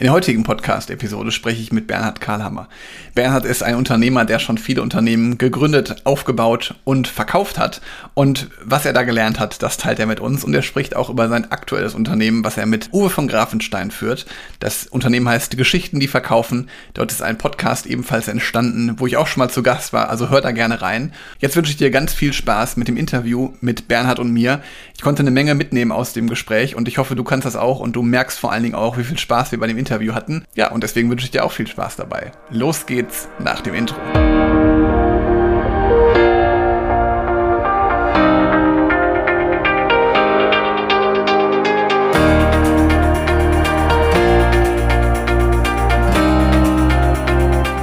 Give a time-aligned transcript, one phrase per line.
[0.00, 2.70] In der heutigen Podcast-Episode spreche ich mit Bernhard Karlhammer.
[3.14, 7.82] Bernhard ist ein Unternehmer, der schon viele Unternehmen gegründet, aufgebaut und verkauft hat.
[8.14, 10.42] Und was er da gelernt hat, das teilt er mit uns.
[10.42, 14.24] Und er spricht auch über sein aktuelles Unternehmen, was er mit Uwe von Grafenstein führt.
[14.58, 16.70] Das Unternehmen heißt Geschichten, die verkaufen.
[16.94, 20.08] Dort ist ein Podcast ebenfalls entstanden, wo ich auch schon mal zu Gast war.
[20.08, 21.12] Also hört da gerne rein.
[21.40, 24.62] Jetzt wünsche ich dir ganz viel Spaß mit dem Interview mit Bernhard und mir.
[24.96, 27.80] Ich konnte eine Menge mitnehmen aus dem Gespräch und ich hoffe, du kannst das auch
[27.80, 30.14] und du merkst vor allen Dingen auch, wie viel Spaß wir bei dem Interview Interview
[30.14, 30.44] hatten.
[30.54, 32.30] Ja, und deswegen wünsche ich dir auch viel Spaß dabei.
[32.48, 33.96] Los geht's nach dem Intro.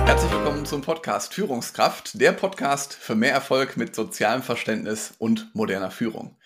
[0.05, 5.91] Herzlich willkommen zum Podcast Führungskraft, der Podcast für mehr Erfolg mit sozialem Verständnis und moderner
[5.91, 6.37] Führung.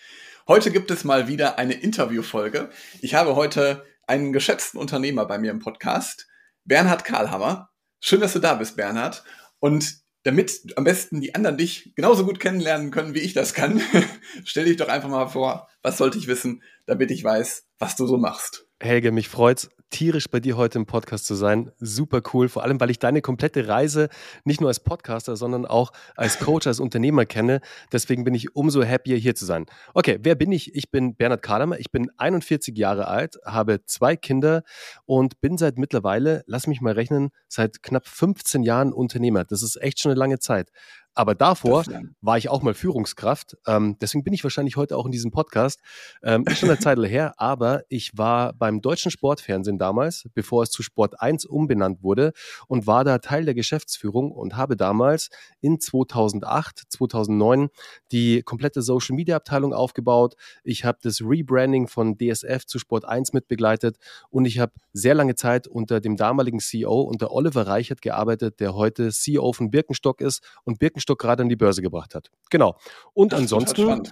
[0.48, 2.72] Heute gibt es mal wieder eine Interviewfolge.
[3.02, 6.28] Ich habe heute einen geschätzten Unternehmer bei mir im Podcast,
[6.66, 7.70] Bernhard Karlhammer.
[8.02, 9.24] Schön, dass du da bist, Bernhard.
[9.60, 13.82] Und damit am besten die anderen dich genauso gut kennenlernen können, wie ich das kann,
[14.44, 18.06] stell dich doch einfach mal vor, was sollte ich wissen, damit ich weiß, was du
[18.06, 18.68] so machst.
[18.82, 21.72] Helge, mich freut's tierisch bei dir heute im Podcast zu sein.
[21.78, 24.10] Super cool, vor allem weil ich deine komplette Reise
[24.46, 27.62] nicht nur als Podcaster, sondern auch als Coach, als Unternehmer kenne.
[27.92, 29.66] Deswegen bin ich umso happier hier zu sein.
[29.94, 30.74] Okay, wer bin ich?
[30.74, 34.64] Ich bin Bernhard Kahlemer, ich bin 41 Jahre alt, habe zwei Kinder
[35.06, 39.44] und bin seit mittlerweile, lass mich mal rechnen, seit knapp 15 Jahren Unternehmer.
[39.44, 40.70] Das ist echt schon eine lange Zeit.
[41.14, 41.84] Aber davor
[42.22, 43.58] war ich auch mal Führungskraft.
[43.68, 45.82] Ähm, deswegen bin ich wahrscheinlich heute auch in diesem Podcast.
[46.24, 50.72] Ähm, ist schon eine Zeit her, aber ich war beim deutschen Sportfernsehen damals, bevor es
[50.72, 52.32] zu Sport 1 umbenannt wurde
[52.68, 57.70] und war da Teil der Geschäftsführung und habe damals in 2008, 2009
[58.12, 60.36] die komplette Social Media Abteilung aufgebaut.
[60.64, 63.98] Ich habe das Rebranding von DSF zu Sport 1 mitbegleitet
[64.30, 68.76] und ich habe sehr lange Zeit unter dem damaligen CEO, unter Oliver Reichert gearbeitet, der
[68.76, 72.30] heute CEO von Birkenstock ist und Birkenstock Birkenstock gerade an die Börse gebracht hat.
[72.50, 72.78] Genau.
[73.14, 74.04] Und das ansonsten,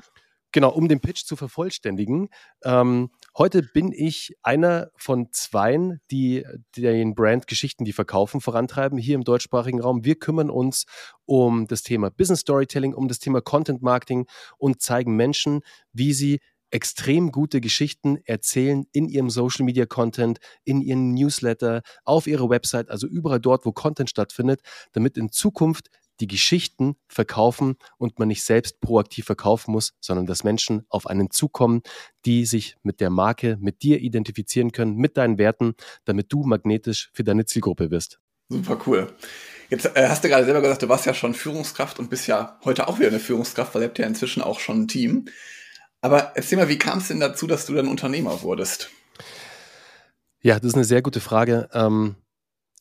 [0.52, 2.30] genau, um den Pitch zu vervollständigen,
[2.64, 6.46] ähm, heute bin ich einer von zweien, die
[6.76, 10.04] den Brand Geschichten, die verkaufen, vorantreiben hier im deutschsprachigen Raum.
[10.04, 10.86] Wir kümmern uns
[11.26, 15.62] um das Thema Business Storytelling, um das Thema Content Marketing und zeigen Menschen,
[15.94, 16.40] wie sie
[16.72, 22.92] extrem gute Geschichten erzählen in ihrem Social Media Content, in ihren Newsletter, auf ihrer Website,
[22.92, 24.62] also überall dort, wo Content stattfindet,
[24.92, 30.44] damit in Zukunft die Geschichten verkaufen und man nicht selbst proaktiv verkaufen muss, sondern dass
[30.44, 31.82] Menschen auf einen zukommen,
[32.26, 35.76] die sich mit der Marke, mit dir identifizieren können, mit deinen Werten,
[36.06, 38.20] damit du magnetisch für deine Zielgruppe wirst.
[38.50, 39.14] Super cool.
[39.70, 42.60] Jetzt äh, hast du gerade selber gesagt, du warst ja schon Führungskraft und bist ja
[42.66, 45.26] heute auch wieder eine Führungskraft, weil ihr habt ja inzwischen auch schon ein Team.
[46.02, 48.90] Aber erzähl mal, wie kam es denn dazu, dass du dann Unternehmer wurdest?
[50.42, 51.70] Ja, das ist eine sehr gute Frage.
[51.74, 52.16] Ähm,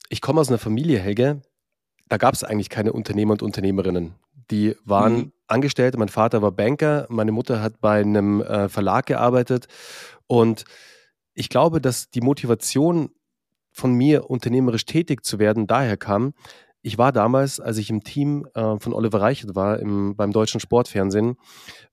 [0.08, 1.42] ich komme aus einer Familie, Helge,
[2.08, 4.14] da gab es eigentlich keine Unternehmer und Unternehmerinnen.
[4.50, 5.32] Die waren mhm.
[5.46, 5.96] angestellt.
[5.96, 9.68] Mein Vater war Banker, meine Mutter hat bei einem äh, Verlag gearbeitet.
[10.26, 10.64] Und
[11.34, 13.10] ich glaube, dass die Motivation
[13.70, 16.34] von mir, unternehmerisch tätig zu werden, daher kam.
[16.82, 20.60] Ich war damals, als ich im Team äh, von Oliver Reichert war, im, beim deutschen
[20.60, 21.36] Sportfernsehen,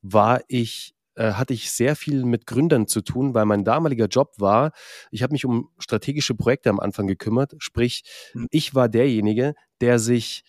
[0.02, 4.34] war ich äh, hatte ich sehr viel mit Gründern zu tun, weil mein damaliger Job
[4.38, 4.72] war,
[5.12, 8.04] ich habe mich um strategische Projekte am Anfang gekümmert, sprich,
[8.34, 8.48] mhm.
[8.52, 10.44] ich war derjenige, der sich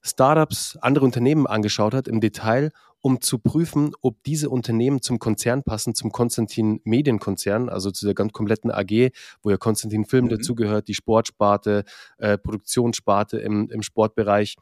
[0.00, 2.70] Startups, andere Unternehmen angeschaut hat im Detail,
[3.00, 8.14] um zu prüfen, ob diese Unternehmen zum Konzern passen, zum Konstantin Medienkonzern, also zu der
[8.14, 9.10] ganz kompletten AG,
[9.42, 10.30] wo ja Konstantin Film mhm.
[10.30, 11.84] dazugehört, die Sportsparte,
[12.18, 14.56] äh, Produktionssparte im, im Sportbereich.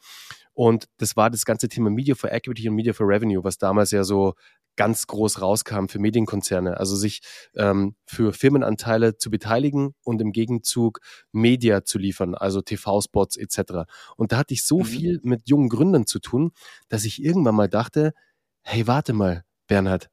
[0.57, 3.91] Und das war das ganze Thema Media for Equity und Media for Revenue, was damals
[3.91, 4.33] ja so
[4.75, 6.79] ganz groß rauskam für Medienkonzerne.
[6.79, 7.21] Also sich
[7.57, 11.01] ähm, für Firmenanteile zu beteiligen und im Gegenzug
[11.31, 13.85] Media zu liefern, also TV-Spots etc.
[14.17, 14.85] Und da hatte ich so mhm.
[14.85, 16.53] viel mit jungen Gründern zu tun,
[16.89, 18.15] dass ich irgendwann mal dachte,
[18.63, 20.09] hey, warte mal, Bernhard,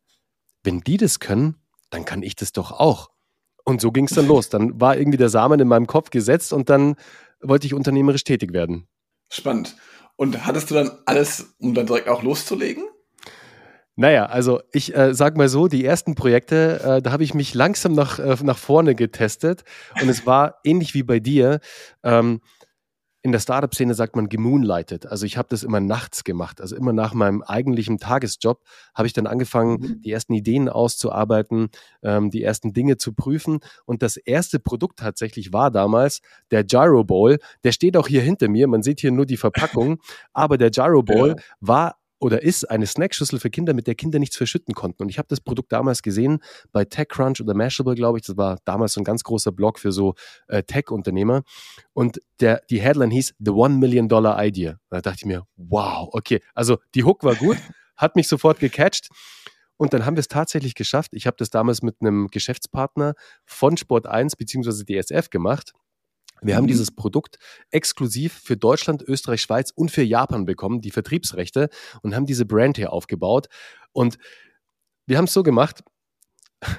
[0.61, 1.55] wenn die das können,
[1.89, 3.11] dann kann ich das doch auch.
[3.63, 4.49] Und so ging es dann los.
[4.49, 6.95] Dann war irgendwie der Samen in meinem Kopf gesetzt und dann
[7.39, 8.89] wollte ich unternehmerisch tätig werden.
[9.29, 9.77] Spannend.
[10.15, 12.83] Und hattest du dann alles, um dann direkt auch loszulegen?
[13.95, 17.53] Naja, also ich äh, sag mal so, die ersten Projekte, äh, da habe ich mich
[17.53, 19.63] langsam nach, äh, nach vorne getestet
[20.01, 21.59] und es war ähnlich wie bei dir.
[22.03, 22.41] Ähm,
[23.23, 25.05] in der Startup-Szene sagt man gemoonlighted.
[25.07, 26.59] Also ich habe das immer nachts gemacht.
[26.59, 28.61] Also immer nach meinem eigentlichen Tagesjob
[28.93, 30.01] habe ich dann angefangen, mhm.
[30.01, 31.69] die ersten Ideen auszuarbeiten,
[32.03, 33.59] ähm, die ersten Dinge zu prüfen.
[33.85, 36.19] Und das erste Produkt tatsächlich war damals
[36.51, 37.39] der Gyro Bowl.
[37.63, 38.67] Der steht auch hier hinter mir.
[38.67, 39.99] Man sieht hier nur die Verpackung.
[40.33, 41.35] Aber der Gyro Bowl ja.
[41.61, 45.03] war oder ist eine Snackschüssel für Kinder, mit der Kinder nichts verschütten konnten.
[45.03, 46.39] Und ich habe das Produkt damals gesehen
[46.71, 48.25] bei TechCrunch oder Mashable, glaube ich.
[48.25, 50.15] Das war damals so ein ganz großer Blog für so
[50.47, 51.43] äh, Tech-Unternehmer.
[51.91, 54.79] Und der, die Headline hieß The One Million Dollar Idea.
[54.89, 56.39] da dachte ich mir, wow, okay.
[56.53, 57.57] Also die Hook war gut,
[57.97, 59.09] hat mich sofort gecatcht.
[59.75, 61.11] Und dann haben wir es tatsächlich geschafft.
[61.13, 63.15] Ich habe das damals mit einem Geschäftspartner
[63.45, 64.85] von Sport 1 bzw.
[64.85, 65.73] DSF gemacht.
[66.43, 67.37] Wir haben dieses Produkt
[67.71, 71.69] exklusiv für Deutschland, Österreich, Schweiz und für Japan bekommen, die Vertriebsrechte,
[72.01, 73.47] und haben diese Brand hier aufgebaut.
[73.91, 74.17] Und
[75.05, 75.83] wir haben es so gemacht,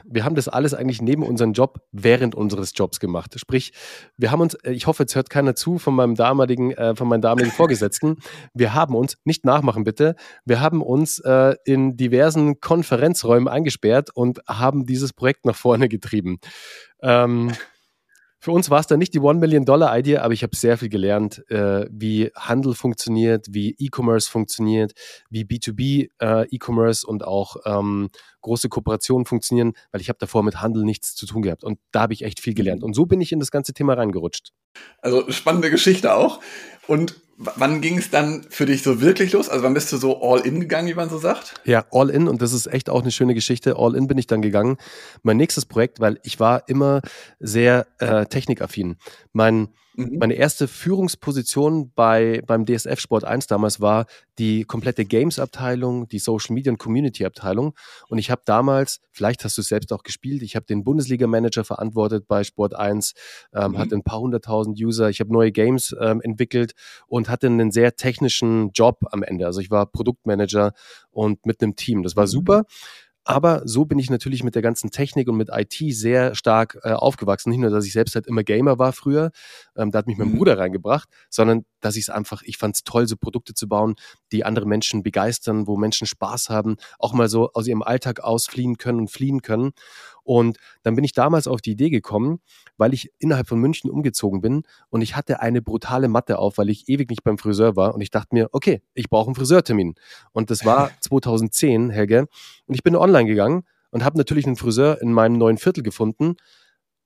[0.05, 3.39] wir haben das alles eigentlich neben unserem Job während unseres Jobs gemacht.
[3.39, 3.73] Sprich,
[4.17, 7.21] wir haben uns, ich hoffe, jetzt hört keiner zu von meinem damaligen, äh, von meinem
[7.21, 8.17] damaligen Vorgesetzten.
[8.53, 14.41] Wir haben uns, nicht nachmachen bitte, wir haben uns äh, in diversen Konferenzräumen eingesperrt und
[14.49, 16.39] haben dieses Projekt nach vorne getrieben.
[17.03, 17.53] Ähm,
[18.45, 21.87] für uns war es dann nicht die One-Million-Dollar-Idee, aber ich habe sehr viel gelernt, äh,
[21.91, 24.93] wie Handel funktioniert, wie E-Commerce funktioniert,
[25.31, 28.11] wie B2B äh, E-Commerce und auch ähm,
[28.43, 31.65] große Kooperationen funktionieren, weil ich habe davor mit Handel nichts zu tun gehabt.
[31.65, 32.83] Und da habe ich echt viel gelernt.
[32.83, 32.89] Mhm.
[32.89, 34.53] Und so bin ich in das ganze Thema reingerutscht.
[35.01, 36.41] Also spannende Geschichte auch.
[36.87, 39.49] Und wann ging es dann für dich so wirklich los?
[39.49, 41.55] Also wann bist du so all in gegangen, wie man so sagt?
[41.65, 43.77] Ja, all in und das ist echt auch eine schöne Geschichte.
[43.77, 44.77] All in bin ich dann gegangen.
[45.23, 47.01] Mein nächstes Projekt, weil ich war immer
[47.41, 48.97] sehr äh, technikaffin.
[49.33, 50.19] Mein Mhm.
[50.19, 54.07] Meine erste Führungsposition bei, beim DSF Sport 1 damals war
[54.39, 57.75] die komplette Games-Abteilung, die Social Media und Community-Abteilung.
[58.09, 61.65] Und ich habe damals, vielleicht hast du es selbst auch gespielt, ich habe den Bundesliga-Manager
[61.65, 63.15] verantwortet bei Sport 1,
[63.55, 63.79] ähm, mhm.
[63.79, 66.75] hatte ein paar hunderttausend User, ich habe neue Games ähm, entwickelt
[67.07, 69.47] und hatte einen sehr technischen Job am Ende.
[69.47, 70.73] Also ich war Produktmanager
[71.11, 72.03] und mit einem Team.
[72.03, 72.31] Das war mhm.
[73.25, 76.93] Aber so bin ich natürlich mit der ganzen Technik und mit IT sehr stark äh,
[76.93, 77.51] aufgewachsen.
[77.51, 79.31] Nicht nur, dass ich selbst halt immer Gamer war früher,
[79.77, 80.37] ähm, da hat mich mein mhm.
[80.37, 83.95] Bruder reingebracht, sondern dass ich es einfach, ich fand es toll, so Produkte zu bauen,
[84.33, 88.79] die andere Menschen begeistern, wo Menschen Spaß haben, auch mal so aus ihrem Alltag ausfliehen
[88.79, 89.73] können und fliehen können.
[90.23, 92.41] Und dann bin ich damals auf die Idee gekommen,
[92.79, 96.71] weil ich innerhalb von München umgezogen bin und ich hatte eine brutale Matte auf, weil
[96.71, 99.95] ich ewig nicht beim Friseur war und ich dachte mir, okay, ich brauche einen Friseurtermin.
[100.33, 102.27] Und das war 2010, Helge,
[102.67, 106.37] und ich bin online gegangen und habe natürlich einen Friseur in meinem neuen Viertel gefunden,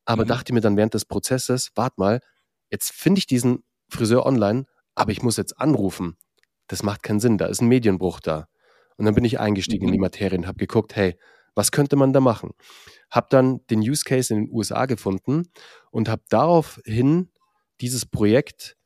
[0.04, 0.28] aber mhm.
[0.28, 2.20] dachte mir dann während des Prozesses, warte mal,
[2.70, 4.64] jetzt finde ich diesen Friseur online,
[4.94, 6.16] aber ich muss jetzt anrufen.
[6.66, 8.48] Das macht keinen Sinn, da ist ein Medienbruch da.
[8.96, 9.88] Und dann bin ich eingestiegen mhm.
[9.88, 10.02] in die mhm.
[10.02, 11.16] Materie und habe geguckt, hey,
[11.54, 12.50] was könnte man da machen?
[13.10, 15.48] Habe dann den Use Case in den USA gefunden
[15.90, 17.30] und habe daraufhin
[17.80, 18.76] dieses Projekt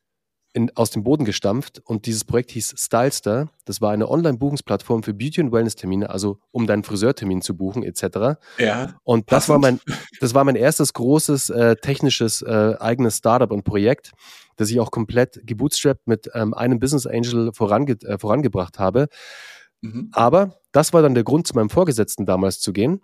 [0.55, 3.49] in, aus dem Boden gestampft und dieses Projekt hieß Stylester.
[3.65, 8.39] Das war eine Online-Buchungsplattform für Beauty- und Wellness-Termine, also um deinen Friseurtermin zu buchen etc.
[8.59, 8.95] Ja.
[9.03, 9.81] Und das war mein,
[10.21, 14.13] das war mein erstes großes äh, technisches äh, eigenes Startup und Projekt,
[14.57, 19.09] das ich auch komplett gebootstrapped mit ähm, einem Business Angel vorange äh, vorangebracht habe.
[19.81, 20.11] Mhm.
[20.13, 23.01] Aber das war dann der Grund, zu meinem Vorgesetzten damals zu gehen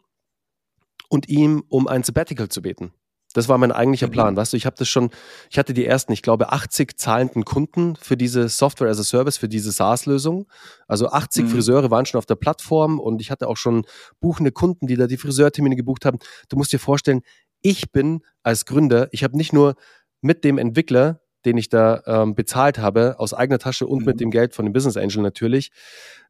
[1.09, 2.93] und ihm um ein Sabbatical zu beten.
[3.35, 4.13] Das war mein eigentlicher mhm.
[4.13, 4.37] Plan.
[4.37, 5.11] Weißt du, ich habe das schon,
[5.51, 9.37] ich hatte die ersten, ich glaube, 80 zahlenden Kunden für diese Software as a Service,
[9.37, 10.47] für diese SaaS-Lösung.
[10.87, 11.49] Also 80 mhm.
[11.51, 13.85] Friseure waren schon auf der Plattform und ich hatte auch schon
[14.21, 16.19] buchende Kunden, die da die Friseurtermine gebucht haben.
[16.49, 17.21] Du musst dir vorstellen,
[17.61, 19.75] ich bin als Gründer, ich habe nicht nur
[20.21, 24.05] mit dem Entwickler den ich da ähm, bezahlt habe, aus eigener Tasche und mhm.
[24.05, 25.71] mit dem Geld von dem Business Angel natürlich,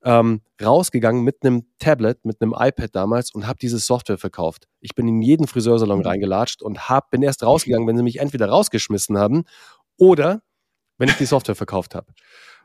[0.04, 4.68] ähm, rausgegangen mit einem Tablet, mit einem iPad damals und habe diese Software verkauft.
[4.80, 6.06] Ich bin in jeden Friseursalon mhm.
[6.06, 9.42] reingelatscht und hab, bin erst rausgegangen, wenn sie mich entweder rausgeschmissen haben
[9.96, 10.40] oder
[10.98, 12.06] wenn ich die Software verkauft habe.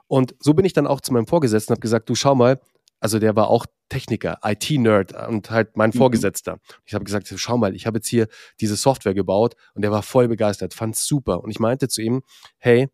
[0.08, 2.60] Und so bin ich dann auch zu meinem Vorgesetzten und habe gesagt, du schau mal,
[3.04, 5.98] also der war auch Techniker, IT-Nerd und halt mein mhm.
[5.98, 6.60] Vorgesetzter.
[6.86, 8.28] Ich habe gesagt, schau mal, ich habe jetzt hier
[8.62, 11.44] diese Software gebaut und der war voll begeistert, fand's super.
[11.44, 12.22] Und ich meinte zu ihm,
[12.60, 12.88] hey,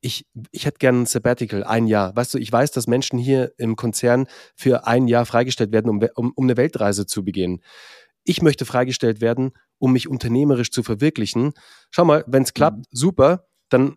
[0.00, 2.16] ich, ich hätte gerne ein Sabbatical, ein Jahr.
[2.16, 6.04] Weißt du, ich weiß, dass Menschen hier im Konzern für ein Jahr freigestellt werden, um,
[6.16, 7.62] um, um eine Weltreise zu begehen.
[8.24, 11.52] Ich möchte freigestellt werden, um mich unternehmerisch zu verwirklichen.
[11.90, 12.84] Schau mal, wenn es klappt, mhm.
[12.90, 13.96] super, dann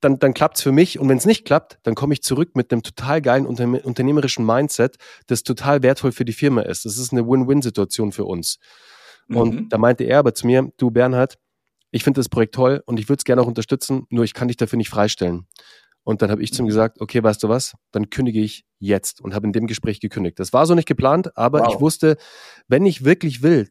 [0.00, 0.98] dann, dann klappt es für mich.
[0.98, 4.44] Und wenn es nicht klappt, dann komme ich zurück mit einem total geilen unter, unternehmerischen
[4.44, 4.96] Mindset,
[5.26, 6.84] das total wertvoll für die Firma ist.
[6.84, 8.58] Das ist eine Win-Win-Situation für uns.
[9.26, 9.36] Mhm.
[9.36, 11.38] Und da meinte er aber zu mir, du Bernhard,
[11.90, 14.48] ich finde das Projekt toll und ich würde es gerne auch unterstützen, nur ich kann
[14.48, 15.46] dich dafür nicht freistellen.
[16.04, 16.68] Und dann habe ich zu ihm mhm.
[16.68, 20.38] gesagt, okay, weißt du was, dann kündige ich jetzt und habe in dem Gespräch gekündigt.
[20.38, 21.74] Das war so nicht geplant, aber wow.
[21.74, 22.16] ich wusste,
[22.66, 23.68] wenn ich wirklich will,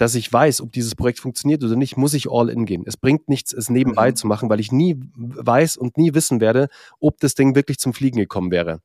[0.00, 2.84] dass ich weiß, ob dieses Projekt funktioniert oder nicht, muss ich all in gehen.
[2.86, 4.16] Es bringt nichts, es nebenbei mhm.
[4.16, 6.68] zu machen, weil ich nie weiß und nie wissen werde,
[7.00, 8.80] ob das Ding wirklich zum Fliegen gekommen wäre.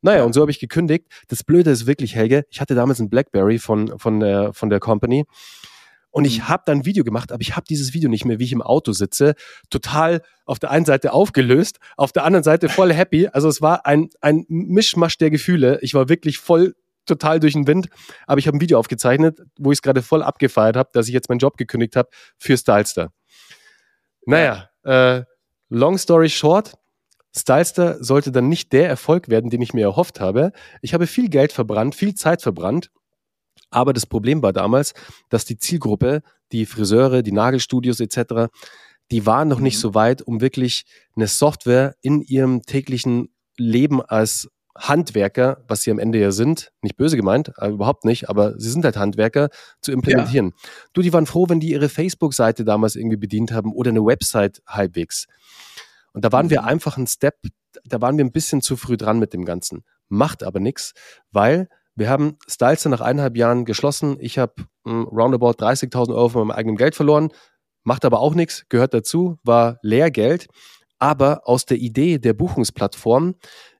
[0.00, 1.06] Naja, und so habe ich gekündigt.
[1.28, 4.80] Das Blöde ist wirklich, Helge, ich hatte damals ein Blackberry von, von, der, von der
[4.80, 5.24] Company
[6.10, 6.48] Und ich mhm.
[6.48, 8.62] habe dann ein Video gemacht, aber ich habe dieses Video nicht mehr, wie ich im
[8.62, 9.34] Auto sitze,
[9.68, 13.28] total auf der einen Seite aufgelöst, auf der anderen Seite voll happy.
[13.28, 15.78] Also es war ein, ein Mischmasch der Gefühle.
[15.82, 16.74] Ich war wirklich voll
[17.06, 17.88] total durch den Wind,
[18.26, 21.14] aber ich habe ein Video aufgezeichnet, wo ich es gerade voll abgefeiert habe, dass ich
[21.14, 22.08] jetzt meinen Job gekündigt habe
[22.38, 23.12] für Stylester.
[24.26, 25.24] Naja, äh,
[25.68, 26.74] long story short,
[27.36, 30.52] Stylester sollte dann nicht der Erfolg werden, den ich mir erhofft habe.
[30.82, 32.90] Ich habe viel Geld verbrannt, viel Zeit verbrannt
[33.74, 34.94] aber das Problem war damals,
[35.28, 38.52] dass die Zielgruppe, die Friseure, die Nagelstudios etc.,
[39.10, 39.80] die waren noch nicht mhm.
[39.80, 40.84] so weit, um wirklich
[41.16, 46.96] eine Software in ihrem täglichen Leben als Handwerker, was sie am Ende ja sind, nicht
[46.96, 49.48] böse gemeint, äh, überhaupt nicht, aber sie sind halt Handwerker,
[49.80, 50.52] zu implementieren.
[50.54, 50.70] Ja.
[50.92, 54.62] Du, die waren froh, wenn die ihre Facebook-Seite damals irgendwie bedient haben oder eine Website
[54.66, 55.26] halbwegs.
[56.12, 56.50] Und da waren mhm.
[56.50, 57.36] wir einfach ein Step,
[57.84, 59.84] da waren wir ein bisschen zu früh dran mit dem Ganzen.
[60.08, 60.92] Macht aber nichts,
[61.30, 64.16] weil wir haben Styles nach eineinhalb Jahren geschlossen.
[64.18, 64.54] Ich habe
[64.84, 67.28] hm, roundabout 30.000 Euro von meinem eigenen Geld verloren.
[67.84, 70.48] Macht aber auch nichts, gehört dazu, war Lehrgeld.
[70.98, 73.34] Aber aus der Idee der Buchungsplattform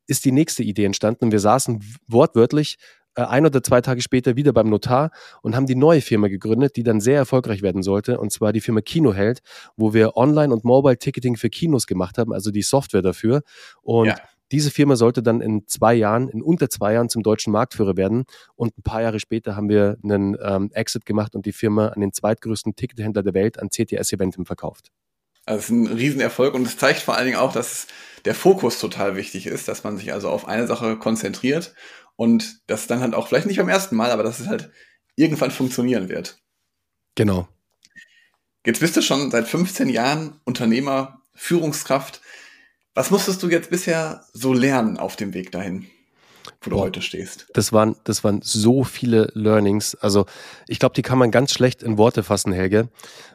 [0.06, 1.24] ist die nächste Idee entstanden.
[1.26, 2.76] Und wir saßen wortwörtlich
[3.16, 5.10] äh, ein oder zwei Tage später wieder beim Notar
[5.42, 8.60] und haben die neue Firma gegründet, die dann sehr erfolgreich werden sollte, und zwar die
[8.60, 9.40] Firma Kinoheld,
[9.76, 13.42] wo wir Online- und Mobile-Ticketing für Kinos gemacht haben, also die Software dafür.
[13.82, 14.16] Und ja.
[14.52, 18.24] Diese Firma sollte dann in zwei Jahren, in unter zwei Jahren zum deutschen Marktführer werden.
[18.54, 22.00] Und ein paar Jahre später haben wir einen ähm, Exit gemacht und die Firma an
[22.00, 24.92] den zweitgrößten Tickethändler der Welt, an CTS Eventim, verkauft.
[25.46, 27.86] Also es ist ein Riesenerfolg und es zeigt vor allen Dingen auch, dass
[28.24, 31.74] der Fokus total wichtig ist, dass man sich also auf eine Sache konzentriert
[32.16, 34.70] und das dann halt auch vielleicht nicht beim ersten Mal, aber dass es halt
[35.16, 36.38] irgendwann funktionieren wird.
[37.14, 37.48] Genau.
[38.66, 42.22] Jetzt bist du schon seit 15 Jahren Unternehmer, Führungskraft.
[42.94, 45.86] Was musstest du jetzt bisher so lernen auf dem Weg dahin,
[46.62, 47.46] wo du heute stehst?
[47.52, 49.94] Das waren, das waren so viele Learnings.
[49.96, 50.26] Also
[50.66, 52.88] ich glaube, die kann man ganz schlecht in Worte fassen, Helge,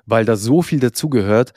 [0.05, 1.53] weil da so viel dazugehört.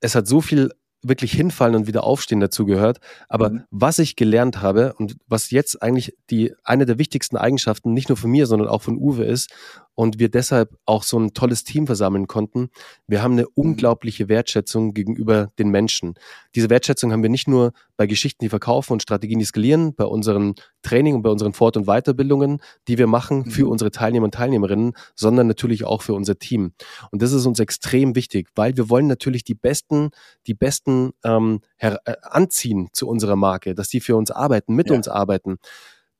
[0.00, 0.70] Es hat so viel
[1.02, 2.98] wirklich hinfallen und wieder aufstehen dazu gehört.
[3.28, 3.64] Aber mhm.
[3.70, 8.16] was ich gelernt habe und was jetzt eigentlich die eine der wichtigsten Eigenschaften nicht nur
[8.16, 9.50] von mir, sondern auch von Uwe ist
[9.94, 12.70] und wir deshalb auch so ein tolles Team versammeln konnten.
[13.06, 13.48] Wir haben eine mhm.
[13.54, 16.14] unglaubliche Wertschätzung gegenüber den Menschen.
[16.54, 20.04] Diese Wertschätzung haben wir nicht nur bei Geschichten, die verkaufen und Strategien, die skalieren, bei
[20.04, 23.72] unseren Training und bei unseren Fort- und Weiterbildungen, die wir machen für mhm.
[23.72, 26.72] unsere Teilnehmer und Teilnehmerinnen, sondern natürlich auch für unser Team.
[27.10, 30.10] Und das ist uns extrem wichtig, weil wir wollen natürlich die besten,
[30.46, 34.96] die besten ähm, äh, anziehen zu unserer Marke, dass die für uns arbeiten, mit ja.
[34.96, 35.58] uns arbeiten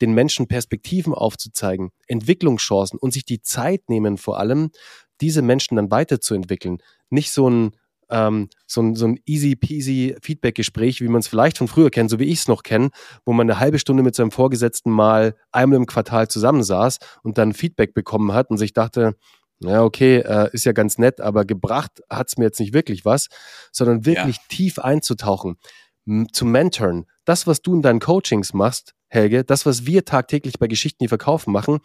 [0.00, 4.70] den Menschen Perspektiven aufzuzeigen, Entwicklungschancen und sich die Zeit nehmen, vor allem
[5.20, 6.78] diese Menschen dann weiterzuentwickeln.
[7.10, 7.72] Nicht so ein
[8.10, 12.10] ähm, so ein, so ein easy peasy Feedback-Gespräch, wie man es vielleicht von früher kennt,
[12.10, 12.90] so wie ich es noch kenne,
[13.24, 17.52] wo man eine halbe Stunde mit seinem Vorgesetzten mal einmal im Quartal zusammensaß und dann
[17.52, 19.14] Feedback bekommen hat und sich dachte,
[19.60, 23.04] ja, okay, äh, ist ja ganz nett, aber gebracht hat es mir jetzt nicht wirklich
[23.04, 23.28] was,
[23.72, 24.42] sondern wirklich ja.
[24.48, 25.56] tief einzutauchen,
[26.32, 27.06] zu mentoren.
[27.24, 31.08] Das, was du in deinen Coachings machst, Helge, das, was wir tagtäglich bei Geschichten, die
[31.08, 31.80] verkaufen machen,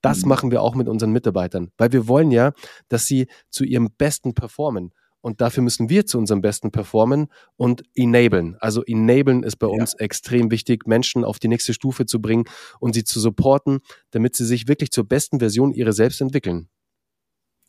[0.00, 0.28] das mhm.
[0.28, 2.52] machen wir auch mit unseren Mitarbeitern, weil wir wollen ja,
[2.88, 4.92] dass sie zu ihrem Besten performen.
[5.22, 8.56] Und dafür müssen wir zu unserem Besten performen und enablen.
[8.58, 9.74] Also enablen ist bei ja.
[9.74, 12.44] uns extrem wichtig, Menschen auf die nächste Stufe zu bringen
[12.78, 13.80] und sie zu supporten,
[14.12, 16.70] damit sie sich wirklich zur besten Version ihrer selbst entwickeln.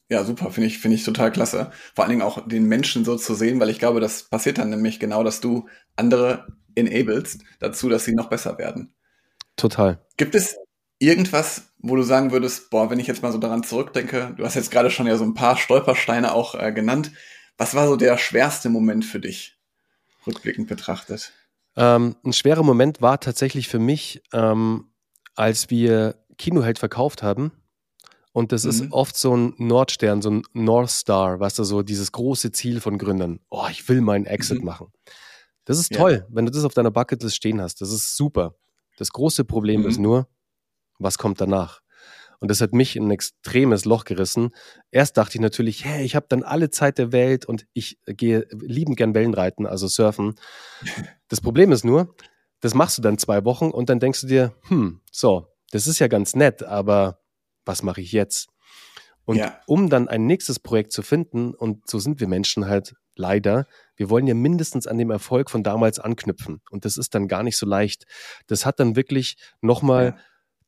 [0.09, 1.71] Ja, super, finde ich, finde ich total klasse.
[1.95, 4.69] Vor allen Dingen auch den Menschen so zu sehen, weil ich glaube, das passiert dann
[4.69, 8.93] nämlich genau, dass du andere enablest dazu, dass sie noch besser werden.
[9.61, 9.99] Total.
[10.17, 10.57] Gibt es
[10.97, 14.55] irgendwas, wo du sagen würdest, boah, wenn ich jetzt mal so daran zurückdenke, du hast
[14.55, 17.11] jetzt gerade schon ja so ein paar Stolpersteine auch äh, genannt.
[17.59, 19.59] Was war so der schwerste Moment für dich,
[20.25, 21.31] rückblickend betrachtet?
[21.75, 24.91] Ähm, ein schwerer Moment war tatsächlich für mich, ähm,
[25.35, 27.51] als wir Kinoheld verkauft haben.
[28.31, 28.69] Und das mhm.
[28.71, 32.81] ist oft so ein Nordstern, so ein North Star, weißt du, so dieses große Ziel
[32.81, 33.41] von Gründern.
[33.51, 34.65] Oh, ich will meinen Exit mhm.
[34.65, 34.87] machen.
[35.65, 36.35] Das ist toll, ja.
[36.35, 37.81] wenn du das auf deiner Bucketlist stehen hast.
[37.81, 38.55] Das ist super.
[39.01, 39.87] Das große Problem mhm.
[39.87, 40.27] ist nur,
[40.99, 41.81] was kommt danach?
[42.39, 44.51] Und das hat mich in ein extremes Loch gerissen.
[44.91, 48.45] Erst dachte ich natürlich, hey, ich habe dann alle Zeit der Welt und ich gehe
[48.51, 50.35] liebend gern Wellenreiten, also surfen.
[51.29, 52.13] Das Problem ist nur,
[52.59, 55.97] das machst du dann zwei Wochen und dann denkst du dir, hm, so, das ist
[55.97, 57.23] ja ganz nett, aber
[57.65, 58.49] was mache ich jetzt?
[59.25, 59.59] Und ja.
[59.65, 63.65] um dann ein nächstes Projekt zu finden, und so sind wir Menschen halt leider,
[64.01, 66.63] wir wollen ja mindestens an dem Erfolg von damals anknüpfen.
[66.71, 68.05] Und das ist dann gar nicht so leicht.
[68.47, 70.15] Das hat dann wirklich nochmal ja.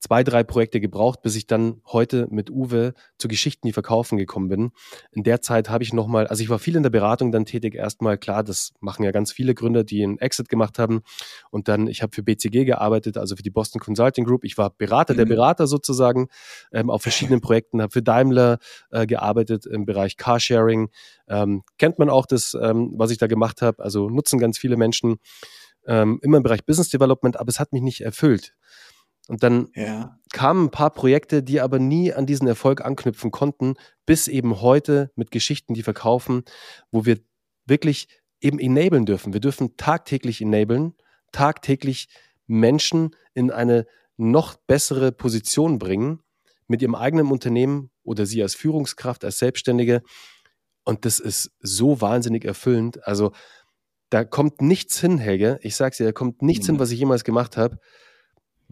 [0.04, 4.50] Zwei, drei Projekte gebraucht, bis ich dann heute mit Uwe zu Geschichten, die verkaufen gekommen
[4.50, 4.72] bin.
[5.14, 7.74] In der Zeit habe ich nochmal, also ich war viel in der Beratung dann tätig.
[7.76, 11.04] Erstmal, klar, das machen ja ganz viele Gründer, die einen Exit gemacht haben.
[11.52, 14.44] Und dann, ich habe für BCG gearbeitet, also für die Boston Consulting Group.
[14.44, 15.20] Ich war Berater mhm.
[15.20, 16.28] der Berater sozusagen
[16.74, 18.58] ähm, auf verschiedenen Projekten, habe für Daimler
[18.92, 20.90] äh, gearbeitet im Bereich Carsharing.
[21.30, 23.82] Ähm, kennt man auch das, ähm, was ich da gemacht habe.
[23.82, 25.20] Also nutzen ganz viele Menschen
[25.88, 28.54] ähm, immer im Bereich Business Development, aber es hat mich nicht erfüllt.
[29.30, 30.20] Und dann ja.
[30.34, 33.76] kamen ein paar Projekte, die aber nie an diesen Erfolg anknüpfen konnten,
[34.06, 36.44] bis eben heute mit Geschichten, die verkaufen,
[36.92, 37.20] wo wir
[37.66, 38.10] wirklich
[38.42, 39.32] eben enablen dürfen.
[39.32, 40.94] Wir dürfen tagtäglich enablen,
[41.32, 42.10] tagtäglich
[42.48, 43.88] Menschen in eine
[44.18, 46.20] noch bessere Position bringen
[46.68, 50.04] mit ihrem eigenen Unternehmen oder sie als Führungskraft, als Selbstständige.
[50.84, 53.08] Und das ist so wahnsinnig erfüllend.
[53.08, 53.32] Also
[54.10, 55.58] da kommt nichts hin, Helge.
[55.62, 56.74] Ich sag's dir, da kommt nichts mhm.
[56.74, 57.80] hin, was ich jemals gemacht habe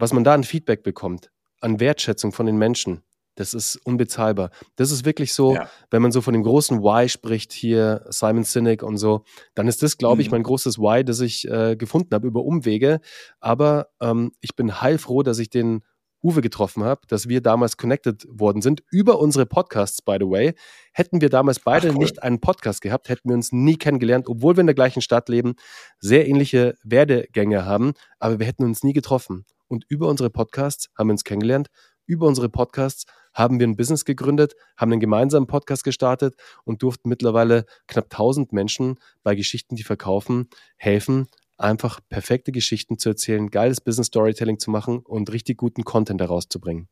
[0.02, 1.30] was man da an Feedback bekommt,
[1.60, 3.04] an Wertschätzung von den Menschen,
[3.36, 4.50] das ist unbezahlbar.
[4.74, 5.68] Das ist wirklich so, ja.
[5.92, 9.22] wenn man so von dem großen Why spricht, hier Simon Sinek und so,
[9.54, 10.32] dann ist das, glaube ich, mhm.
[10.32, 13.00] mein großes Why, das ich äh, gefunden habe über Umwege.
[13.38, 15.84] Aber ähm, ich bin heilfroh, dass ich den
[16.20, 20.54] Uwe getroffen habe, dass wir damals connected worden sind über unsere Podcasts, by the way.
[20.92, 22.00] Hätten wir damals beide Ach, cool.
[22.00, 25.28] nicht einen Podcast gehabt, hätten wir uns nie kennengelernt, obwohl wir in der gleichen Stadt
[25.28, 25.54] leben,
[26.00, 29.44] sehr ähnliche Werdegänge haben, aber wir hätten uns nie getroffen.
[29.72, 31.68] Und über unsere Podcasts haben wir uns kennengelernt.
[32.04, 37.08] Über unsere Podcasts haben wir ein Business gegründet, haben einen gemeinsamen Podcast gestartet und durften
[37.08, 41.26] mittlerweile knapp 1000 Menschen bei Geschichten, die verkaufen, helfen,
[41.56, 46.50] einfach perfekte Geschichten zu erzählen, geiles Business Storytelling zu machen und richtig guten Content daraus
[46.50, 46.90] zu bringen.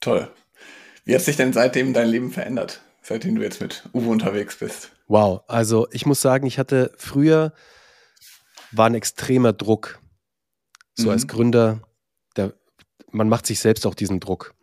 [0.00, 0.28] Toll.
[1.04, 4.90] Wie hat sich denn seitdem dein Leben verändert, seitdem du jetzt mit Uwe unterwegs bist?
[5.06, 7.52] Wow, also ich muss sagen, ich hatte früher
[8.72, 10.00] war ein extremer Druck
[10.96, 11.10] so mhm.
[11.10, 11.82] als Gründer,
[12.36, 12.54] der,
[13.10, 14.54] man macht sich selbst auch diesen Druck.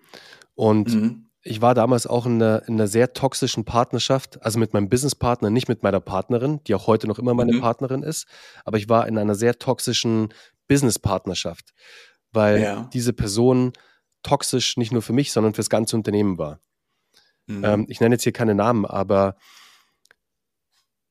[0.56, 1.30] Und mhm.
[1.42, 5.50] ich war damals auch in einer, in einer, sehr toxischen Partnerschaft, also mit meinem Businesspartner,
[5.50, 7.62] nicht mit meiner Partnerin, die auch heute noch immer meine mhm.
[7.62, 8.28] Partnerin ist,
[8.66, 10.34] aber ich war in einer sehr toxischen
[10.68, 11.74] Businesspartnerschaft,
[12.32, 12.90] weil ja.
[12.94, 13.74] diese Person
[14.24, 16.60] toxisch nicht nur für mich, sondern für das ganze Unternehmen war.
[17.48, 17.64] Mhm.
[17.64, 19.36] Ähm, ich nenne jetzt hier keine Namen, aber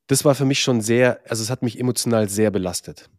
[0.07, 3.11] das war für mich schon sehr, also es hat mich emotional sehr belastet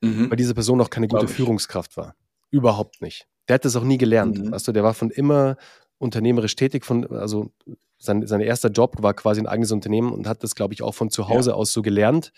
[0.00, 0.30] mhm.
[0.30, 2.14] weil diese Person auch keine gute Führungskraft war.
[2.50, 3.26] Überhaupt nicht.
[3.48, 4.38] Der hat das auch nie gelernt.
[4.38, 4.52] Mhm.
[4.52, 5.56] Weißt du, der war von immer
[5.98, 7.52] unternehmerisch tätig, von, also
[7.98, 10.94] sein, sein erster Job war quasi ein eigenes Unternehmen und hat das, glaube ich, auch
[10.94, 11.56] von zu Hause ja.
[11.56, 12.32] aus so gelernt.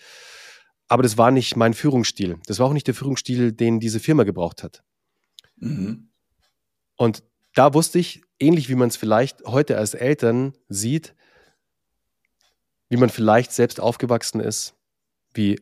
[0.89, 2.39] Aber das war nicht mein Führungsstil.
[2.47, 4.83] Das war auch nicht der Führungsstil, den diese Firma gebraucht hat.
[5.57, 6.09] Mhm.
[6.97, 7.23] Und
[7.55, 11.15] da wusste ich, ähnlich wie man es vielleicht heute als Eltern sieht,
[12.89, 14.75] wie man vielleicht selbst aufgewachsen ist,
[15.33, 15.61] wie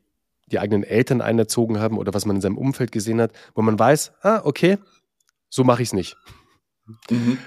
[0.51, 3.79] die eigenen Eltern einerzogen haben oder was man in seinem Umfeld gesehen hat, wo man
[3.79, 4.79] weiß, ah, okay,
[5.49, 6.17] so mache ich es nicht.
[7.09, 7.39] Mhm.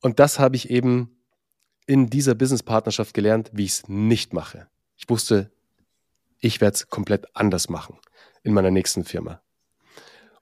[0.00, 1.16] Und das habe ich eben
[1.86, 4.68] in dieser Business-Partnerschaft gelernt, wie ich es nicht mache.
[4.96, 5.50] Ich wusste,
[6.38, 7.98] ich werde es komplett anders machen
[8.42, 9.42] in meiner nächsten Firma.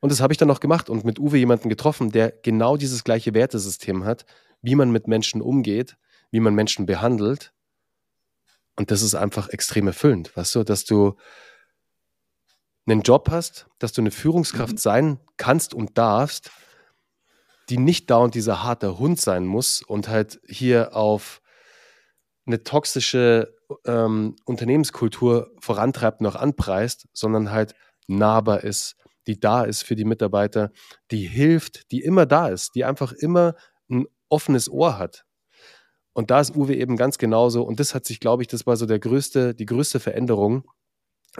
[0.01, 3.03] Und das habe ich dann auch gemacht und mit Uwe jemanden getroffen, der genau dieses
[3.03, 4.27] gleiche Wertesystem hat,
[4.63, 5.97] wie man mit Menschen umgeht,
[6.31, 7.53] wie man Menschen behandelt.
[8.77, 11.17] Und das ist einfach extrem erfüllend, weißt du, dass du
[12.91, 14.79] einen Job hast, dass du eine Führungskraft mhm.
[14.79, 16.51] sein kannst und darfst,
[17.69, 21.43] die nicht dauernd dieser harte Hund sein muss und halt hier auf
[22.47, 27.75] eine toxische ähm, Unternehmenskultur vorantreibt, noch anpreist, sondern halt
[28.07, 28.97] nahbar ist,
[29.27, 30.71] die da ist für die Mitarbeiter,
[31.11, 33.55] die hilft, die immer da ist, die einfach immer
[33.91, 35.27] ein offenes Ohr hat.
[36.15, 37.63] Und da ist Uwe eben ganz genauso.
[37.63, 40.65] Und das hat sich, glaube ich, das war so der größte, die größte Veränderung,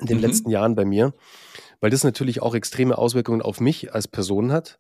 [0.01, 0.25] in den mhm.
[0.25, 1.15] letzten Jahren bei mir,
[1.81, 4.79] weil das natürlich auch extreme Auswirkungen auf mich als Person hat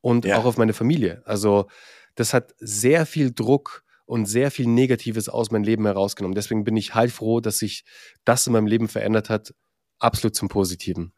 [0.00, 0.38] und ja.
[0.38, 1.22] auch auf meine Familie.
[1.24, 1.66] Also
[2.14, 6.34] das hat sehr viel Druck und sehr viel Negatives aus meinem Leben herausgenommen.
[6.34, 7.84] Deswegen bin ich heilfroh, dass sich
[8.24, 9.54] das in meinem Leben verändert hat,
[9.98, 11.12] absolut zum Positiven.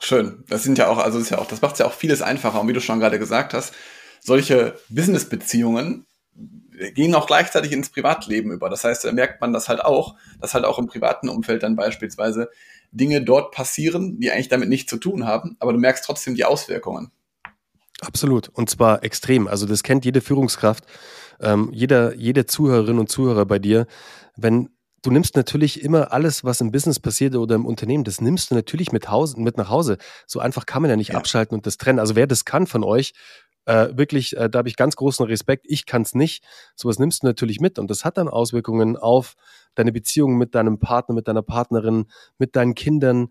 [0.00, 0.44] Schön.
[0.48, 2.60] Das sind ja auch, also ist ja auch, das macht ja auch vieles einfacher.
[2.60, 3.74] Und wie du schon gerade gesagt hast,
[4.20, 6.06] solche Business-Beziehungen
[6.94, 8.70] gehen auch gleichzeitig ins Privatleben über.
[8.70, 11.76] Das heißt, da merkt man das halt auch, dass halt auch im privaten Umfeld dann
[11.76, 12.50] beispielsweise
[12.92, 16.44] Dinge dort passieren, die eigentlich damit nichts zu tun haben, aber du merkst trotzdem die
[16.44, 17.10] Auswirkungen.
[18.00, 18.48] Absolut.
[18.48, 19.48] Und zwar extrem.
[19.48, 20.84] Also das kennt jede Führungskraft,
[21.40, 23.86] ähm, jeder, jede Zuhörerin und Zuhörer bei dir.
[24.36, 24.70] Wenn
[25.02, 28.54] du nimmst natürlich immer alles, was im Business passiert oder im Unternehmen, das nimmst du
[28.54, 29.98] natürlich mit, Hause, mit nach Hause.
[30.26, 31.18] So einfach kann man ja nicht ja.
[31.18, 31.98] abschalten und das trennen.
[31.98, 33.14] Also wer das kann von euch,
[33.68, 35.66] äh, wirklich, äh, da habe ich ganz großen Respekt.
[35.68, 36.42] Ich kann es nicht.
[36.74, 39.34] Sowas nimmst du natürlich mit und das hat dann Auswirkungen auf
[39.74, 42.06] deine Beziehung mit deinem Partner, mit deiner Partnerin,
[42.38, 43.28] mit deinen Kindern.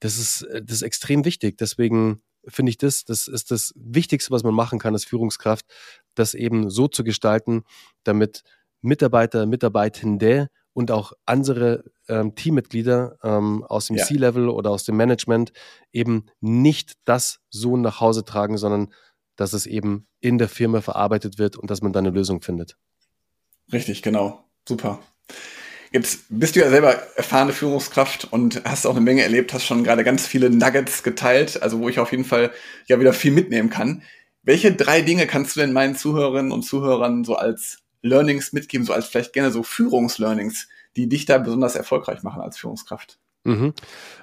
[0.00, 1.58] Das ist, äh, das ist extrem wichtig.
[1.58, 5.66] Deswegen finde ich das, das ist das Wichtigste, was man machen kann als Führungskraft,
[6.14, 7.64] das eben so zu gestalten,
[8.02, 8.42] damit
[8.80, 14.04] Mitarbeiter, Mitarbeitende und auch andere ähm, Teammitglieder ähm, aus dem ja.
[14.04, 15.52] C-Level oder aus dem Management
[15.92, 18.88] eben nicht das so nach Hause tragen, sondern
[19.40, 22.76] dass es eben in der Firma verarbeitet wird und dass man da eine Lösung findet.
[23.72, 24.44] Richtig, genau.
[24.68, 25.00] Super.
[25.92, 29.82] Jetzt bist du ja selber erfahrene Führungskraft und hast auch eine Menge erlebt, hast schon
[29.82, 32.52] gerade ganz viele Nuggets geteilt, also wo ich auf jeden Fall
[32.86, 34.02] ja wieder viel mitnehmen kann.
[34.42, 38.92] Welche drei Dinge kannst du denn meinen Zuhörerinnen und Zuhörern so als Learnings mitgeben, so
[38.92, 43.18] als vielleicht gerne so Führungslearnings, die dich da besonders erfolgreich machen als Führungskraft?
[43.44, 43.72] Mhm.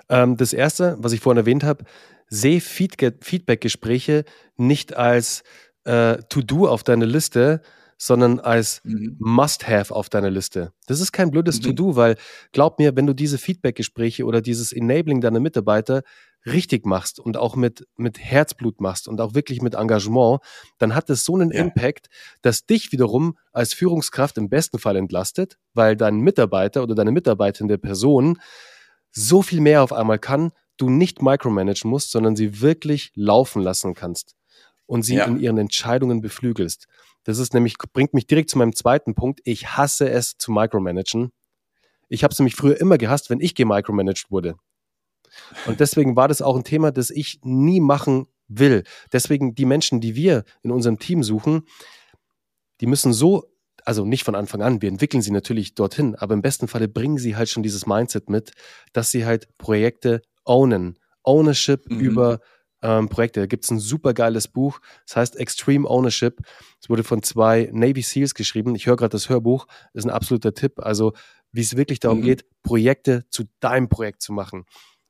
[0.10, 1.86] Ähm, das erste, was ich vorhin erwähnt habe,
[2.29, 4.25] sehe Feedback-Gespräche
[4.57, 5.43] nicht als
[5.85, 7.61] äh, To-Do auf deine Liste,
[7.97, 9.15] sondern als mhm.
[9.19, 10.71] Must-Have auf deiner Liste.
[10.85, 11.63] Das ist kein blödes mhm.
[11.63, 12.15] To-Do, weil
[12.51, 16.03] glaub mir, wenn du diese Feedback-Gespräche oder dieses Enabling deiner Mitarbeiter
[16.45, 20.39] richtig machst und auch mit, mit Herzblut machst und auch wirklich mit Engagement,
[20.77, 21.59] dann hat das so einen ja.
[21.59, 22.07] Impact,
[22.41, 27.77] dass dich wiederum als Führungskraft im besten Fall entlastet, weil dein Mitarbeiter oder deine mitarbeitende
[27.77, 28.39] Person
[29.11, 33.93] so viel mehr auf einmal kann, du nicht micromanagen musst, sondern sie wirklich laufen lassen
[33.93, 34.35] kannst
[34.85, 35.25] und sie ja.
[35.25, 36.87] in ihren Entscheidungen beflügelst.
[37.23, 39.41] Das ist nämlich, bringt mich direkt zu meinem zweiten Punkt.
[39.43, 41.31] Ich hasse es zu micromanagen.
[42.09, 44.55] Ich habe es nämlich früher immer gehasst, wenn ich gemicromanaged wurde.
[45.65, 48.83] Und deswegen war das auch ein Thema, das ich nie machen will.
[49.11, 51.63] Deswegen die Menschen, die wir in unserem Team suchen,
[52.79, 53.45] die müssen so,
[53.83, 57.17] also nicht von Anfang an, wir entwickeln sie natürlich dorthin, aber im besten Falle bringen
[57.17, 58.51] sie halt schon dieses Mindset mit,
[58.93, 60.97] dass sie halt Projekte ownen.
[61.23, 61.99] Ownership mhm.
[61.99, 62.39] über
[62.81, 63.41] ähm, Projekte.
[63.41, 66.39] Da gibt es ein super geiles Buch, das heißt Extreme Ownership.
[66.81, 68.75] Es wurde von zwei Navy SEALs geschrieben.
[68.75, 70.79] Ich höre gerade das Hörbuch, das ist ein absoluter Tipp.
[70.79, 71.13] Also,
[71.51, 72.23] wie es wirklich darum mhm.
[72.23, 74.65] geht, Projekte zu deinem Projekt zu machen.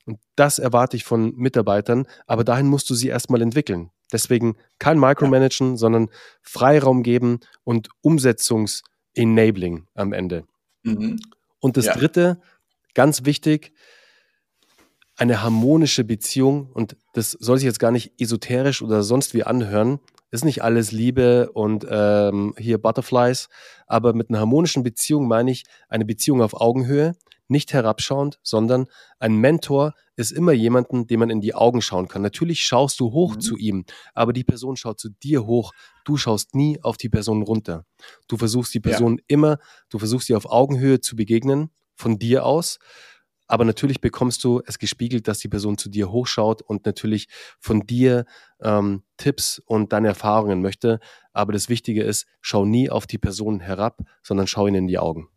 [0.06, 3.92] Und das erwarte ich von Mitarbeitern, aber dahin musst du sie erstmal entwickeln.
[4.12, 5.78] Deswegen kein Micromanagen, ja.
[5.78, 6.10] sondern
[6.42, 10.46] Freiraum geben und Umsetzungs-Enabling am Ende.
[10.84, 11.20] Mhm.
[11.60, 11.94] Und das ja.
[11.94, 12.40] dritte,
[12.94, 13.74] ganz wichtig,
[15.18, 20.00] eine harmonische Beziehung, und das soll sich jetzt gar nicht esoterisch oder sonst wie anhören,
[20.30, 23.50] ist nicht alles Liebe und ähm, hier Butterflies,
[23.88, 27.16] aber mit einer harmonischen Beziehung meine ich eine Beziehung auf Augenhöhe,
[27.48, 28.88] nicht herabschauend, sondern
[29.20, 32.22] ein Mentor ist immer jemanden, dem man in die Augen schauen kann.
[32.22, 33.40] Natürlich schaust du hoch mhm.
[33.40, 35.72] zu ihm, aber die Person schaut zu dir hoch.
[36.04, 37.86] Du schaust nie auf die Person runter.
[38.28, 39.24] Du versuchst die Person ja.
[39.28, 42.80] immer, du versuchst sie auf Augenhöhe zu begegnen, von dir aus
[43.48, 47.28] aber natürlich bekommst du es gespiegelt, dass die Person zu dir hochschaut und natürlich
[47.60, 48.26] von dir
[48.62, 51.00] ähm, Tipps und deine Erfahrungen möchte.
[51.34, 55.00] Aber das Wichtige ist, schau nie auf die Person herab, sondern schau ihnen in die
[55.00, 55.30] Augen.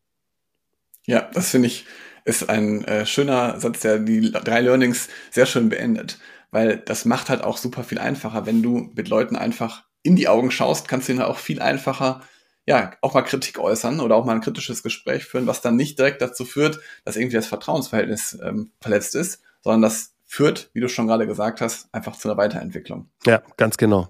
[1.07, 1.87] Ja, das finde ich
[2.25, 6.19] ist ein äh, schöner Satz, der die drei Learnings sehr schön beendet,
[6.51, 10.29] weil das macht halt auch super viel einfacher, wenn du mit Leuten einfach in die
[10.29, 12.21] Augen schaust, kannst du ihnen auch viel einfacher
[12.67, 15.99] ja, auch mal Kritik äußern oder auch mal ein kritisches Gespräch führen, was dann nicht
[15.99, 20.89] direkt dazu führt, dass irgendwie das Vertrauensverhältnis ähm, verletzt ist, sondern das führt, wie du
[20.89, 23.11] schon gerade gesagt hast, einfach zu einer Weiterentwicklung.
[23.27, 24.09] Ja, ganz genau.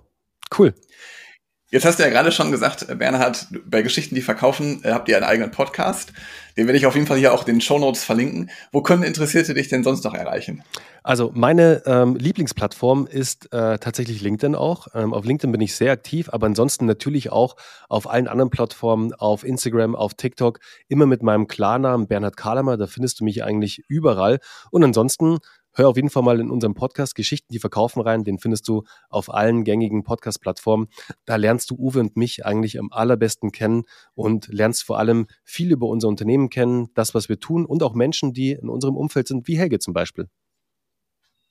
[0.56, 0.74] Cool.
[1.72, 5.08] Jetzt hast du ja gerade schon gesagt, äh, Bernhard, bei Geschichten, die verkaufen, äh, habt
[5.08, 6.12] ihr einen eigenen Podcast.
[6.56, 8.50] Den werde ich auf jeden Fall hier auch den Show Notes verlinken.
[8.72, 10.64] Wo können Interessierte dich denn sonst noch erreichen?
[11.04, 14.88] Also meine ähm, Lieblingsplattform ist äh, tatsächlich LinkedIn auch.
[14.94, 17.54] Ähm, auf LinkedIn bin ich sehr aktiv, aber ansonsten natürlich auch
[17.88, 22.78] auf allen anderen Plattformen, auf Instagram, auf TikTok, immer mit meinem Klarnamen Bernhard Kahlemer.
[22.78, 24.40] Da findest du mich eigentlich überall.
[24.72, 25.38] Und ansonsten
[25.74, 28.24] hör auf jeden Fall mal in unserem Podcast Geschichten, die verkaufen rein.
[28.24, 30.88] Den findest du auf allen gängigen Podcast-Plattformen.
[31.24, 35.72] Da lernst du Uwe und mich eigentlich am allerbesten kennen und lernst vor allem viel
[35.72, 39.28] über unser Unternehmen kennen, das, was wir tun und auch Menschen, die in unserem Umfeld
[39.28, 40.28] sind, wie Helge zum Beispiel.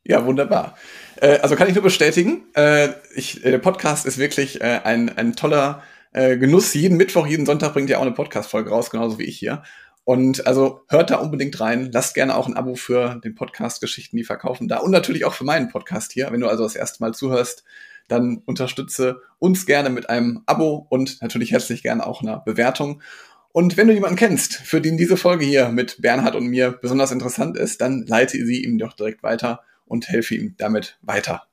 [0.04, 0.78] Ja, wunderbar.
[1.18, 5.36] Äh, also kann ich nur bestätigen, äh, ich, äh, der Podcast ist wirklich ein, ein
[5.36, 6.74] toller Genuss.
[6.74, 9.62] Jeden Mittwoch, jeden Sonntag bringt ihr auch eine Podcast-Folge raus, genauso wie ich hier.
[10.10, 11.92] Und also hört da unbedingt rein.
[11.92, 14.78] Lasst gerne auch ein Abo für den Podcast Geschichten, die verkaufen da.
[14.78, 16.32] Und natürlich auch für meinen Podcast hier.
[16.32, 17.64] Wenn du also das erste Mal zuhörst,
[18.08, 23.04] dann unterstütze uns gerne mit einem Abo und natürlich herzlich gerne auch einer Bewertung.
[23.52, 27.12] Und wenn du jemanden kennst, für den diese Folge hier mit Bernhard und mir besonders
[27.12, 31.44] interessant ist, dann leite sie ihm doch direkt weiter und helfe ihm damit weiter.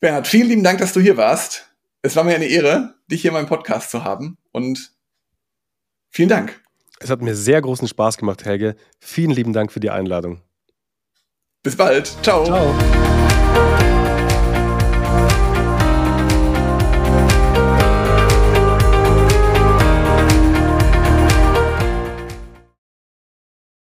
[0.00, 1.70] Bernhard, vielen lieben Dank, dass du hier warst.
[2.00, 4.94] Es war mir eine Ehre, dich hier in meinem Podcast zu haben und
[6.08, 6.61] vielen Dank.
[7.02, 8.76] Es hat mir sehr großen Spaß gemacht, Helge.
[9.00, 10.40] Vielen lieben Dank für die Einladung.
[11.62, 12.06] Bis bald.
[12.22, 12.44] Ciao.
[12.44, 12.74] Ciao.